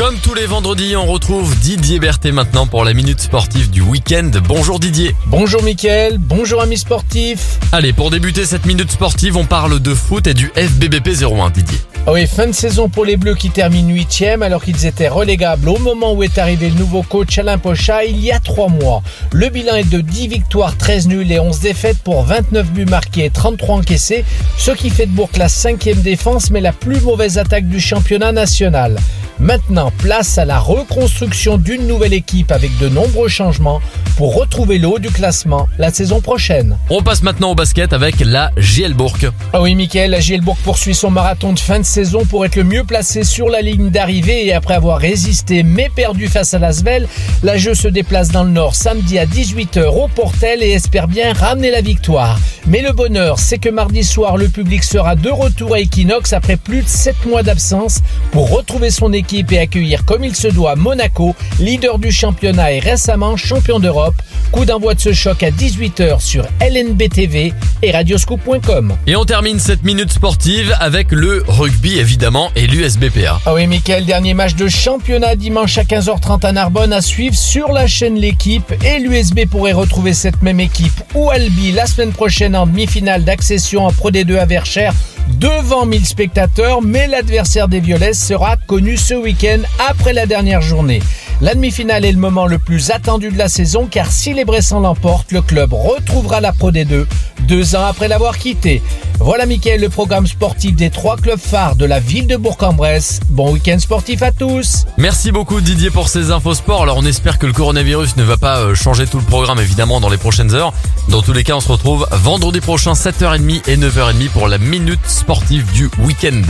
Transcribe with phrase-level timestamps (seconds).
[0.00, 4.30] Comme tous les vendredis, on retrouve Didier Berthet maintenant pour la minute sportive du week-end.
[4.48, 5.14] Bonjour Didier.
[5.26, 7.58] Bonjour Mickaël, bonjour amis sportifs.
[7.70, 11.78] Allez, pour débuter cette minute sportive, on parle de foot et du FBBP 01 Didier.
[12.06, 15.68] Ah oui, fin de saison pour les Bleus qui terminent 8 alors qu'ils étaient relégables
[15.68, 19.02] au moment où est arrivé le nouveau coach Alain Pocha il y a 3 mois.
[19.32, 23.26] Le bilan est de 10 victoires, 13 nuls et 11 défaites pour 29 buts marqués
[23.26, 24.24] et 33 encaissés,
[24.56, 28.32] ce qui fait de Bourg la cinquième défense mais la plus mauvaise attaque du championnat
[28.32, 28.96] national.
[29.40, 33.80] Maintenant, place à la reconstruction d'une nouvelle équipe avec de nombreux changements
[34.18, 36.76] pour retrouver le haut du classement la saison prochaine.
[36.90, 39.16] On passe maintenant au basket avec la Gielbourg.
[39.54, 42.64] Ah oui, Mickaël, la Gielbourg poursuit son marathon de fin de saison pour être le
[42.64, 47.08] mieux placé sur la ligne d'arrivée et après avoir résisté mais perdu face à l'Asvel,
[47.42, 51.32] la jeu se déplace dans le nord samedi à 18h au Portel et espère bien
[51.32, 52.38] ramener la victoire.
[52.66, 56.56] Mais le bonheur, c'est que mardi soir, le public sera de retour à Equinox après
[56.56, 58.00] plus de 7 mois d'absence
[58.32, 62.78] pour retrouver son équipe et accueillir comme il se doit Monaco, leader du championnat et
[62.78, 64.14] récemment champion d'Europe.
[64.52, 68.96] Coup d'envoi de ce choc à 18h sur LNB TV et radioscoop.com.
[69.06, 73.40] Et on termine cette minute sportive avec le rugby évidemment et l'USBPA.
[73.46, 77.72] Ah oui, Mickaël, dernier match de championnat dimanche à 15h30 à Narbonne à suivre sur
[77.72, 82.49] la chaîne L'équipe et l'USB pourrait retrouver cette même équipe ou Albi la semaine prochaine
[82.56, 84.94] en demi-finale d'accession en Pro D2 à Verchères
[85.38, 91.00] devant 1000 spectateurs, mais l'adversaire des Violets sera connu ce week-end après la dernière journée.
[91.42, 94.80] La demi-finale est le moment le plus attendu de la saison car si les Bressans
[94.80, 97.06] l'emportent, le club retrouvera la Pro D2
[97.48, 98.82] deux ans après l'avoir quitté.
[99.20, 103.20] Voilà Mickaël, le programme sportif des trois clubs phares de la ville de Bourg-en-Bresse.
[103.30, 106.82] Bon week-end sportif à tous Merci beaucoup Didier pour ces infos sport.
[106.82, 109.98] Alors on espère que le coronavirus ne va pas euh, changer tout le programme évidemment
[109.98, 110.74] dans les prochaines heures.
[111.08, 115.00] Dans tous les cas, on se retrouve vendredi prochain 7h30 et 9h30 pour la minute
[115.06, 116.42] sportive du week-end.